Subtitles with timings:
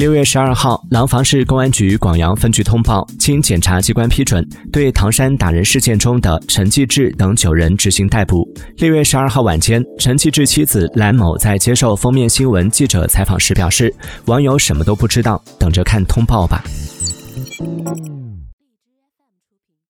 [0.00, 4.42] 六月十二号，廊坊市公安局广阳分局通报，经检察机关批准，
[4.72, 8.48] 对唐山打人事件中的陈继志等九人执行逮捕。
[8.78, 13.94] 六月十二号晚间，陈继志妻子兰某在接受封面新闻记者采访时表示
[14.24, 16.64] ：“网友什么都不知道，等着看通报吧。”